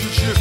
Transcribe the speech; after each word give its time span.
relationship. 0.00 0.36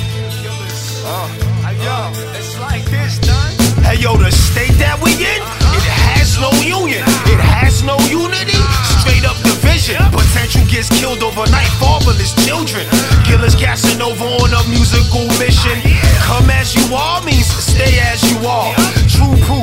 Hey, 3.84 3.98
yo, 3.98 4.16
the 4.18 4.32
state 4.32 4.76
that 4.78 5.00
we 5.02 5.12
in, 5.18 5.42
it 5.42 5.88
has 6.14 6.38
no 6.40 6.52
union, 6.62 7.04
it 7.26 7.42
has 7.42 7.84
no 7.84 7.98
unity. 8.08 8.60
Straight 9.02 9.26
up 9.26 9.36
division. 9.42 9.98
Potential 10.12 10.64
gets 10.70 10.90
killed 11.00 11.24
overnight, 11.24 11.72
fatherless 11.82 12.36
children. 12.46 12.86
Gilles 13.26 13.56
Casanova 13.56 14.24
on 14.46 14.54
a 14.54 14.62
musical 14.70 15.26
mission. 15.42 15.76
Come 16.24 16.50
as 16.52 16.76
you 16.76 16.86
are 16.94 17.24
means 17.26 17.48
stay 17.48 18.00
as 18.00 18.22
you 18.30 18.38
are. 18.46 18.76
True 19.10 19.36
proof 19.44 19.59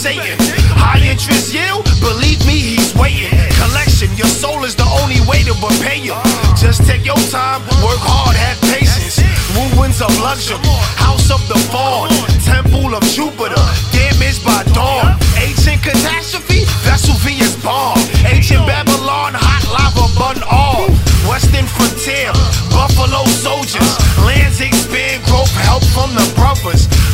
Satan. 0.00 0.40
High 0.80 1.04
interest 1.04 1.52
yield, 1.52 1.84
believe 2.00 2.40
me, 2.48 2.56
he's 2.72 2.96
waiting. 2.96 3.36
Collection, 3.60 4.08
your 4.16 4.32
soul 4.32 4.64
is 4.64 4.72
the 4.72 4.88
only 4.96 5.20
way 5.28 5.44
to 5.44 5.52
repay 5.60 6.00
you. 6.00 6.16
Just 6.56 6.88
take 6.88 7.04
your 7.04 7.20
time, 7.28 7.60
work 7.84 8.00
hard, 8.00 8.32
have 8.32 8.56
patience. 8.72 9.20
Ruins 9.52 10.00
of 10.00 10.08
luxury, 10.24 10.56
house 10.96 11.28
of 11.28 11.44
the 11.52 11.58
fawn, 11.68 12.08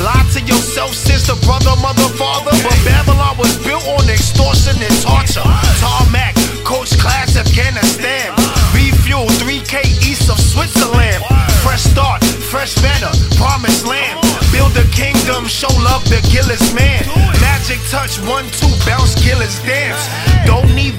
Lie 0.00 0.26
to 0.34 0.40
yourself, 0.44 0.94
sister, 0.94 1.34
brother, 1.46 1.74
mother, 1.80 2.08
father. 2.14 2.52
But 2.62 2.78
Babylon 2.84 3.38
was 3.38 3.56
built 3.64 3.86
on 3.88 4.08
extortion 4.10 4.76
and 4.76 4.96
torture. 5.00 5.46
Tarmac, 5.80 6.34
coach 6.64 6.98
class, 6.98 7.36
Afghanistan. 7.36 8.34
Refuel, 8.74 9.26
3K 9.40 9.84
east 10.04 10.28
of 10.28 10.38
Switzerland. 10.38 11.24
Fresh 11.62 11.84
start, 11.90 12.22
fresh 12.22 12.76
manner, 12.82 13.10
promised 13.36 13.86
land. 13.86 14.20
Build 14.52 14.76
a 14.76 14.84
kingdom, 14.92 15.46
show 15.46 15.72
love 15.82 16.04
to 16.04 16.20
Gilles 16.28 16.74
man. 16.74 17.02
Magic 17.40 17.80
touch, 17.90 18.20
one, 18.28 18.46
two, 18.58 18.70
bounce 18.86 19.14
Gilles 19.18 19.58
dance. 19.64 20.02
Don't 20.46 20.72
need 20.74 20.96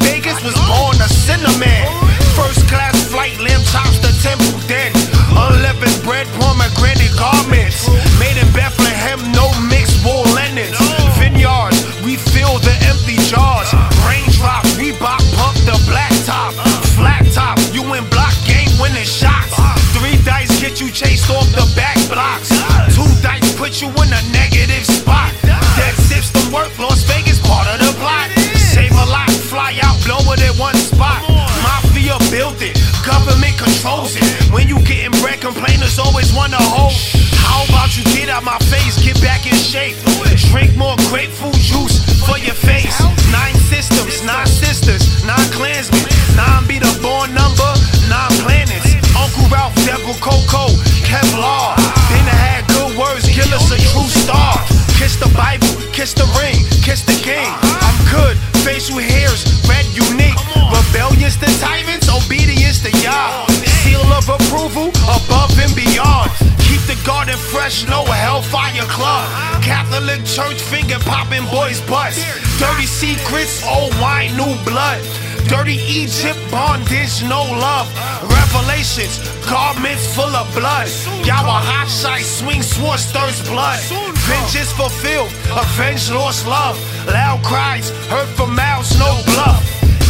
back 21.76 21.98
blocks. 22.08 22.50
Two 22.94 23.08
dice 23.22 23.56
put 23.58 23.82
you 23.82 23.90
in 23.90 24.10
a 24.14 24.22
negative 24.32 24.86
spot. 24.86 25.34
Dead 25.76 25.96
system 25.96 26.52
work, 26.52 26.72
Las 26.80 27.04
Vegas 27.04 27.40
part 27.40 27.68
of 27.68 27.80
the 27.80 27.92
plot. 28.00 28.30
Save 28.56 28.92
a 28.92 29.08
lot, 29.10 29.30
fly 29.30 29.78
out, 29.84 29.98
blow 30.06 30.22
it 30.34 30.42
at 30.42 30.56
one 30.60 30.76
spot. 30.76 31.24
Mafia 31.64 32.18
built 32.30 32.62
it, 32.62 32.78
government 33.06 33.58
controls 33.58 34.16
it. 34.16 34.24
When 34.52 34.68
you 34.68 34.80
getting 34.84 35.16
bread, 35.22 35.42
complainers 35.42 36.00
always 36.00 36.34
wanna 36.34 36.62
hold. 36.62 36.94
How 37.42 37.66
about 37.66 37.98
you 37.98 38.04
get 38.16 38.30
out 38.30 38.44
my 38.44 38.60
face, 38.70 39.02
get 39.04 39.20
back 39.22 39.46
in 39.48 39.56
shape? 39.56 39.98
Drink 40.52 40.76
more 40.76 40.96
grapefruit 41.10 41.56
juice 41.56 41.97
facial 58.64 58.98
hairs, 58.98 59.46
red 59.68 59.86
unique. 59.94 60.38
Rebellious 60.72 61.36
to 61.38 61.50
tyrants, 61.60 62.08
obedience 62.10 62.82
to 62.84 62.92
Yah. 63.04 63.46
Seal 63.84 64.02
of 64.14 64.28
approval, 64.30 64.90
above 65.06 65.54
and 65.60 65.74
beyond. 65.76 66.32
Keep 66.68 66.82
the 66.88 66.98
garden 67.06 67.38
fresh, 67.38 67.88
no 67.88 68.04
hellfire 68.06 68.88
club. 68.88 69.26
Catholic 69.64 70.24
church 70.26 70.62
finger 70.62 71.00
popping 71.00 71.46
boys 71.52 71.82
butts. 71.82 72.20
Dirty 72.60 72.86
secrets, 72.86 73.62
oh, 73.66 73.84
old 73.84 73.94
wine, 74.02 74.36
new 74.36 74.54
blood. 74.64 75.02
Dirty 75.46 75.78
Egypt, 75.86 76.40
bondage, 76.50 77.24
no 77.24 77.44
love. 77.46 77.88
Revelations, 78.26 79.22
garments 79.46 80.14
full 80.16 80.34
of 80.36 80.48
blood. 80.54 80.90
Yahweh 81.24 81.62
hot 81.70 81.88
shite, 81.88 82.26
swing 82.26 82.62
sword, 82.62 83.00
stirs 83.00 83.42
blood. 83.48 83.80
Vengeance 84.26 84.72
fulfilled, 84.74 85.32
avenge 85.54 86.10
lost 86.12 86.48
love. 86.48 86.76
Loud 87.08 87.44
cries, 87.44 87.90
heard 88.10 88.28
from 88.36 88.56
mouths, 88.56 88.98
no 89.00 89.22
bluff. 89.34 89.64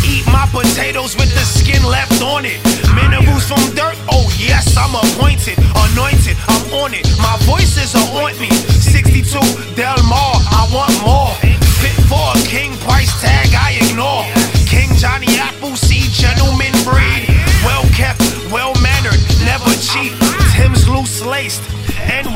Eat 0.08 0.26
my 0.28 0.48
potatoes 0.56 1.16
with 1.20 1.30
the 1.36 1.44
skin 1.44 1.84
left 1.84 2.22
on 2.22 2.46
it. 2.46 2.64
Minerals 2.96 3.46
from 3.46 3.60
dirt, 3.76 4.00
oh 4.10 4.26
yes, 4.40 4.78
I'm 4.78 4.96
appointed. 4.96 5.60
Anointed, 5.92 6.38
I'm 6.48 6.64
on 6.74 6.94
it. 6.94 7.06
My 7.20 7.36
voice 7.44 7.76
is 7.76 7.94
a 7.94 8.04
ointment. 8.16 8.54
62 8.54 9.38
Del 9.76 10.00
Mar, 10.08 10.40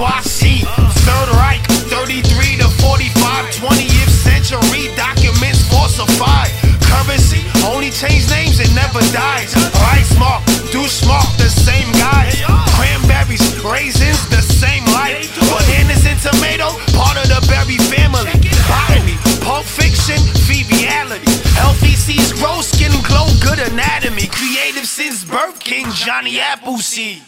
NYC. 0.02 0.66
Third 1.06 1.30
Reich, 1.38 1.62
33 1.94 2.58
to 2.58 2.68
45, 2.82 3.46
20th 3.54 4.10
century. 4.10 4.90
Documents 4.98 5.62
falsified. 5.70 6.50
Currency, 6.82 7.46
only 7.70 7.92
change 7.92 8.26
names, 8.30 8.60
it 8.60 8.74
never 8.74 9.00
dies. 9.14 9.54
Reichsmark, 9.54 10.42
do 10.74 10.82
mark, 11.06 11.30
the 11.38 11.50
same 11.50 11.86
guys. 12.02 12.34
Cranberries, 12.74 13.46
raisins, 13.62 14.26
the 14.30 14.42
same 14.42 14.84
life. 14.90 15.30
Bananas 15.38 16.06
and 16.10 16.18
tomato, 16.18 16.74
part 16.98 17.22
of 17.22 17.30
the 17.30 17.40
berry 17.46 17.78
family. 17.94 18.34
Botany, 18.66 19.16
pulp 19.46 19.66
fiction, 19.66 20.18
feed 20.50 20.66
reality. 20.82 21.30
Healthy 21.54 21.94
seeds 21.94 22.34
grow, 22.34 22.62
skin 22.62 22.92
glow, 23.06 23.30
good 23.40 23.60
anatomy. 23.60 24.26
Creative 24.34 24.86
since 24.86 25.24
birth, 25.24 25.60
King 25.60 25.86
Johnny 25.94 26.40
Appleseed. 26.40 27.22